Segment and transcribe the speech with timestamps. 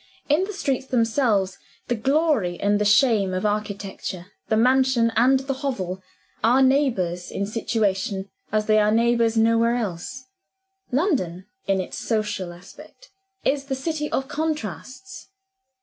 [0.27, 5.53] In the streets themselves, the glory and the shame of architecture the mansion and the
[5.61, 6.01] hovel
[6.43, 10.23] are neighbors in situation, as they are neighbors nowhere else.
[10.91, 13.11] London, in its social aspect,
[13.45, 15.27] is the city of contrasts.